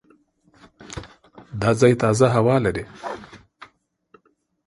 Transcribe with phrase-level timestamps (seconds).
[1.61, 2.83] دا ځای تازه هوا لري.